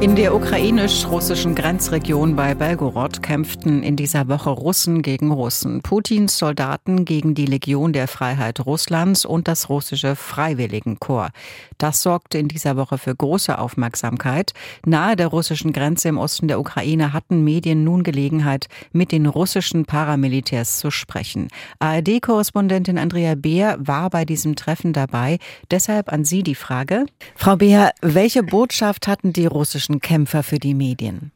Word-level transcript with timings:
In 0.00 0.14
der 0.14 0.32
ukrainisch-russischen 0.32 1.56
Grenzregion 1.56 2.36
bei 2.36 2.54
Belgorod 2.54 3.20
kämpften 3.20 3.82
in 3.82 3.96
dieser 3.96 4.28
Woche 4.28 4.50
Russen 4.50 5.02
gegen 5.02 5.32
Russen. 5.32 5.82
Putins 5.82 6.38
Soldaten 6.38 7.04
gegen 7.04 7.34
die 7.34 7.46
Legion 7.46 7.92
der 7.92 8.06
Freiheit 8.06 8.64
Russlands 8.64 9.24
und 9.24 9.48
das 9.48 9.68
russische 9.68 10.14
Freiwilligenkorps. 10.14 11.32
Das 11.78 12.02
sorgte 12.02 12.38
in 12.38 12.46
dieser 12.46 12.76
Woche 12.76 12.96
für 12.96 13.14
große 13.14 13.58
Aufmerksamkeit. 13.58 14.52
Nahe 14.86 15.16
der 15.16 15.26
russischen 15.26 15.72
Grenze 15.72 16.08
im 16.08 16.18
Osten 16.18 16.46
der 16.46 16.60
Ukraine 16.60 17.12
hatten 17.12 17.42
Medien 17.42 17.82
nun 17.82 18.04
Gelegenheit, 18.04 18.68
mit 18.92 19.10
den 19.10 19.26
russischen 19.26 19.84
Paramilitärs 19.84 20.78
zu 20.78 20.92
sprechen. 20.92 21.48
ARD-Korrespondentin 21.80 22.98
Andrea 22.98 23.34
Beer 23.34 23.76
war 23.80 24.10
bei 24.10 24.24
diesem 24.24 24.54
Treffen 24.54 24.92
dabei. 24.92 25.38
Deshalb 25.72 26.12
an 26.12 26.24
Sie 26.24 26.44
die 26.44 26.54
Frage. 26.54 27.06
Frau 27.34 27.56
Beer, 27.56 27.90
welche 28.00 28.44
Botschaft 28.44 29.08
hatten 29.08 29.32
die 29.32 29.46
russischen 29.46 29.87
Kämpfer 30.00 30.42
für 30.42 30.58
die 30.58 30.74
Medien. 30.74 31.32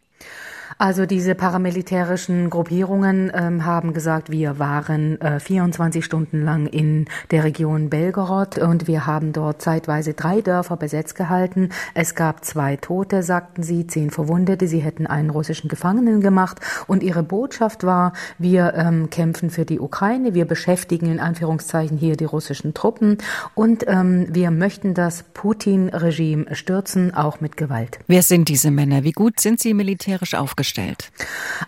Also 0.79 1.07
diese 1.07 1.35
paramilitärischen 1.35 2.51
Gruppierungen 2.51 3.31
ähm, 3.35 3.65
haben 3.65 3.93
gesagt, 3.93 4.31
wir 4.31 4.59
waren 4.59 5.21
äh, 5.21 5.41
24 5.41 6.05
Stunden 6.05 6.45
lang 6.45 6.67
in 6.67 7.07
der 7.31 7.45
Region 7.45 7.91
Belgorod 7.91 8.59
und 8.59 8.87
wir 8.87 9.07
haben 9.07 9.33
dort 9.33 9.63
zeitweise 9.63 10.15
drei 10.15 10.41
Dörfer 10.41 10.77
besetzt 10.77 11.15
gehalten. 11.15 11.71
Es 11.95 12.15
gab 12.15 12.45
zwei 12.45 12.77
Tote, 12.77 13.23
sagten 13.23 13.63
sie, 13.63 13.87
zehn 13.87 14.11
Verwundete. 14.11 14.67
Sie 14.67 14.81
hätten 14.81 15.07
einen 15.07 15.31
russischen 15.31 15.69
Gefangenen 15.69 16.21
gemacht 16.21 16.61
und 16.87 17.03
ihre 17.03 17.23
Botschaft 17.23 17.85
war, 17.85 18.13
wir 18.39 18.75
ähm, 18.75 19.11
kämpfen 19.11 19.51
für 19.51 19.65
die 19.65 19.81
Ukraine, 19.81 20.35
wir 20.35 20.45
beschäftigen 20.45 21.07
in 21.07 21.21
Anführungszeichen 21.21 21.97
hier 21.97 22.17
die 22.17 22.25
russischen 22.25 22.75
Truppen 22.75 23.19
und 23.55 23.85
ähm, 23.87 24.27
wir 24.31 24.51
möchten 24.51 24.95
das 24.95 25.25
Putin-Regime 25.35 26.55
stürzen, 26.55 27.15
auch 27.15 27.41
mit 27.41 27.57
Gewalt. 27.57 27.99
Wer 28.07 28.23
sind 28.23 28.49
diese 28.49 28.71
Männer? 28.71 29.05
Wie 29.05 29.13
gut 29.13 29.41
sind 29.41 29.61
sie 29.61 29.75
militärisch 29.75 30.35
aufgestellt? 30.35 30.62
Aufgestellt? 30.63 31.11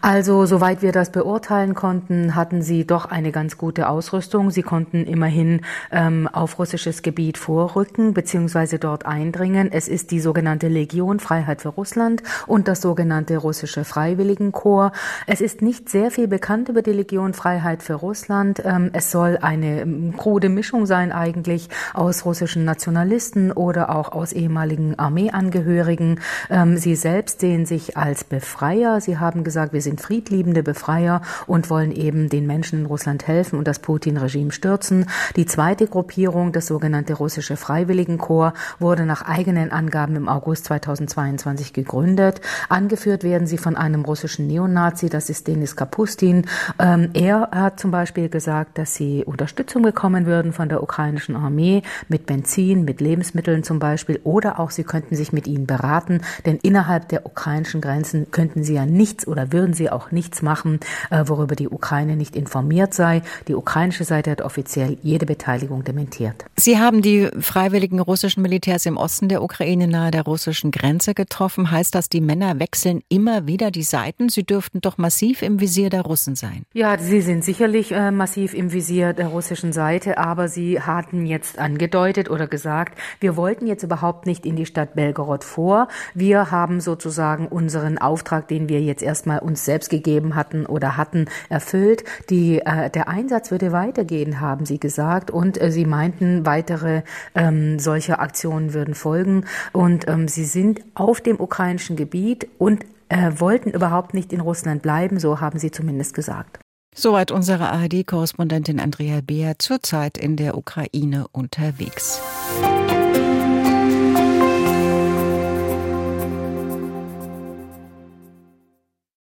Also, 0.01 0.47
soweit 0.47 0.83
wir 0.83 0.93
das 0.93 1.11
beurteilen 1.11 1.75
konnten, 1.75 2.35
hatten 2.35 2.63
sie 2.63 2.87
doch 2.87 3.07
eine 3.07 3.33
ganz 3.33 3.59
gute 3.59 3.89
Ausrüstung. 3.89 4.51
Sie 4.51 4.63
konnten 4.63 5.05
immerhin 5.07 5.63
ähm, 5.91 6.29
auf 6.33 6.59
russisches 6.59 7.03
Gebiet 7.03 7.39
vorrücken 7.39 8.15
bzw. 8.15 8.79
dort 8.79 9.07
eindringen. 9.07 9.73
Es 9.73 9.89
ist 9.89 10.11
die 10.11 10.21
sogenannte 10.21 10.69
Legion 10.69 11.21
Freiheit 11.21 11.63
für 11.63 11.71
Russland 11.71 12.23
und 12.47 12.69
das 12.69 12.81
sogenannte 12.81 13.37
russische 13.39 13.85
Freiwilligenkorps. 13.85 14.97
Es 15.27 15.41
ist 15.41 15.63
nicht 15.63 15.89
sehr 15.89 16.11
viel 16.11 16.29
bekannt 16.29 16.69
über 16.69 16.83
die 16.83 16.93
Legion 16.93 17.35
Freiheit 17.35 17.83
für 17.83 17.95
Russland. 17.95 18.63
Ähm, 18.65 18.91
es 18.93 19.11
soll 19.11 19.39
eine 19.41 19.83
ähm, 19.83 20.15
krude 20.17 20.49
Mischung 20.49 20.87
sein 20.87 21.13
eigentlich 21.13 21.69
aus 21.95 22.25
russischen 22.25 22.65
Nationalisten 22.65 23.53
oder 23.53 23.95
auch 23.95 24.13
aus 24.13 24.33
ehemaligen 24.33 24.99
Armeeangehörigen. 24.99 26.21
Ähm, 26.51 26.77
sie 26.77 26.95
selbst 26.95 27.41
sehen 27.41 27.67
sich 27.67 27.97
als 27.97 28.25
Befreier 28.25 28.84
Sie 29.01 29.19
haben 29.19 29.45
gesagt, 29.45 29.73
wir 29.73 29.81
sind 29.81 30.01
friedliebende 30.01 30.63
Befreier 30.63 31.23
und 31.47 31.71
wollen 31.71 31.91
eben 31.91 32.29
den 32.29 32.47
Menschen 32.47 32.81
in 32.81 32.87
Russland 32.87 33.27
helfen 33.27 33.59
und 33.59 33.67
das 33.67 33.79
Putin-Regime 33.79 34.53
stürzen. 34.53 35.07
Die 35.37 35.47
zweite 35.47 35.87
Gruppierung, 35.87 36.53
das 36.53 36.67
sogenannte 36.67 37.15
russische 37.15 37.57
Freiwilligenkorps, 37.57 38.59
wurde 38.79 39.07
nach 39.07 39.23
eigenen 39.23 39.73
Angaben 39.73 40.17
im 40.17 40.29
August 40.29 40.67
2022 40.67 41.73
gegründet. 41.73 42.41
Angeführt 42.69 43.25
werden 43.25 43.47
sie 43.47 43.59
von 43.59 43.77
einem 43.77 44.05
russischen 44.05 44.47
Neonazi, 44.47 45.09
das 45.09 45.31
ist 45.31 45.49
Denis 45.49 45.77
Kapustin. 45.77 46.47
Ähm, 46.79 47.11
er 47.15 47.49
hat 47.53 47.81
zum 47.81 47.91
Beispiel 47.91 48.29
gesagt, 48.29 48.77
dass 48.79 48.95
sie 48.95 49.25
Unterstützung 49.25 49.83
bekommen 49.83 50.27
würden 50.27 50.53
von 50.53 50.69
der 50.69 50.83
ukrainischen 50.83 51.37
Armee 51.37 51.83
mit 52.09 52.27
Benzin, 52.27 52.85
mit 52.85 53.01
Lebensmitteln 53.01 53.63
zum 53.63 53.79
Beispiel, 53.79 54.21
oder 54.25 54.61
auch 54.61 54.71
sie 54.71 54.85
könnten 54.85 55.17
sich 55.17 55.33
mit 55.33 55.47
ihnen 55.47 55.67
beraten, 55.67 56.21
denn 56.45 56.59
innerhalb 56.63 57.09
der 57.09 57.27
ukrainischen 57.27 57.81
Grenzen 57.81 58.31
könnten 58.31 58.64
sie 58.65 58.75
ja 58.75 58.87
nichts 58.87 59.27
oder 59.27 59.53
würden 59.53 59.75
sie 59.75 59.91
auch 59.91 60.11
nichts 60.11 60.43
machen, 60.43 60.81
äh, 61.11 61.25
worüber 61.27 61.57
die 61.57 61.69
Ukraine 61.69 62.17
nicht 62.17 62.37
informiert 62.37 62.95
sei. 62.95 63.23
Die 63.49 63.55
ukrainische 63.55 64.05
Seite 64.05 64.31
hat 64.31 64.43
offiziell 64.43 64.99
jede 65.03 65.27
Beteiligung 65.27 65.85
dementiert. 65.85 66.45
Sie 66.57 66.79
haben 66.79 67.03
die 67.03 67.29
freiwilligen 67.41 68.01
russischen 68.01 68.43
Militärs 68.43 68.87
im 68.87 68.97
Osten 68.97 69.29
der 69.29 69.43
Ukraine 69.43 69.89
nahe 69.89 70.11
der 70.11 70.23
russischen 70.23 70.71
Grenze 70.71 71.15
getroffen. 71.15 71.71
Heißt 71.71 71.95
das, 71.95 72.09
die 72.09 72.21
Männer 72.21 72.59
wechseln 72.59 73.03
immer 73.09 73.47
wieder 73.47 73.71
die 73.71 73.83
Seiten? 73.83 74.29
Sie 74.29 74.45
dürften 74.45 74.81
doch 74.81 74.99
massiv 74.99 75.43
im 75.43 75.61
Visier 75.61 75.91
der 75.91 76.03
Russen 76.03 76.37
sein. 76.37 76.65
Ja, 76.73 76.99
sie 76.99 77.21
sind 77.21 77.45
sicherlich 77.45 77.93
äh, 77.93 78.11
massiv 78.11 78.55
im 78.55 78.73
Visier 78.73 79.13
der 79.13 79.29
russischen 79.29 79.73
Seite, 79.73 80.19
aber 80.19 80.49
sie 80.49 80.81
hatten 80.81 81.27
jetzt 81.27 81.59
angedeutet 81.59 82.31
oder 82.31 82.47
gesagt, 82.47 82.99
wir 83.21 83.37
wollten 83.37 83.67
jetzt 83.67 83.83
überhaupt 83.83 84.27
nicht 84.27 84.47
in 84.47 84.57
die 84.57 84.67
Stadt 84.67 84.95
Belgorod 84.95 85.45
vor. 85.45 85.89
Wir 86.15 86.51
haben 86.51 86.81
sozusagen 86.81 87.49
unseren 87.49 87.99
Auftrag, 87.99 88.49
den 88.55 88.69
wir 88.69 88.81
jetzt 88.81 89.03
erstmal 89.03 89.41
uns 89.41 89.65
selbst 89.65 89.91
gegeben 89.91 90.37
hatten 90.37 90.65
oder 90.65 90.97
hatten, 90.97 91.27
erfüllt. 91.49 92.05
Die, 92.31 92.61
äh, 92.61 92.89
der 92.89 93.09
Einsatz 93.09 93.51
würde 93.51 93.73
weitergehen, 93.73 94.41
haben 94.41 94.65
sie 94.65 94.79
gesagt. 94.79 95.33
Und 95.33 95.61
äh, 95.61 95.73
sie 95.73 95.85
meinten, 95.85 96.47
weitere 96.47 97.03
ähm, 97.35 97.81
solche 97.81 98.21
Aktionen 98.21 98.73
würden 98.73 98.95
folgen. 98.95 99.45
Und 99.73 100.07
ähm, 100.07 100.29
sie 100.29 100.45
sind 100.45 100.83
auf 100.95 101.21
dem 101.21 101.41
ukrainischen 101.41 101.97
Gebiet 101.97 102.47
und 102.59 102.85
äh, 103.09 103.33
wollten 103.39 103.71
überhaupt 103.71 104.15
nicht 104.15 104.33
in 104.33 104.41
Russland 104.41 104.83
bleiben, 104.83 105.19
so 105.19 105.41
haben 105.41 105.59
sie 105.59 105.73
zumindest 105.73 106.15
gesagt. 106.15 106.61
Soweit 106.95 107.33
unsere 107.33 107.71
ARD-Korrespondentin 107.71 108.79
Andrea 108.79 109.21
Beer 109.21 109.59
zurzeit 109.59 110.17
in 110.17 110.37
der 110.37 110.57
Ukraine 110.57 111.27
unterwegs. 111.33 112.21
Musik 112.63 112.94